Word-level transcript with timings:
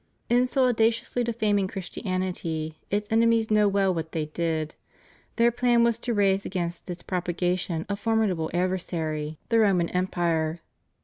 In 0.29 0.47
so 0.47 0.65
audaciously 0.65 1.23
defaming 1.23 1.67
Christianity 1.67 2.79
its 2.89 3.11
enemies 3.11 3.51
know 3.51 3.67
well 3.67 3.93
what 3.93 4.13
they 4.13 4.25
did; 4.25 4.73
their 5.35 5.51
plan 5.51 5.83
was 5.83 5.99
to 5.99 6.13
raise 6.15 6.43
against 6.43 6.89
its 6.89 7.03
propagation 7.03 7.85
a 7.87 7.95
formidable 7.95 8.49
adversary, 8.51 9.37
the 9.49 9.59
Roman 9.59 9.89
254 9.89 9.91
ALLEGIANCE 9.91 9.91
TO 9.91 9.91
THE 9.91 9.91
REPUBLIC. 9.91 9.95
Empire. 9.95 10.61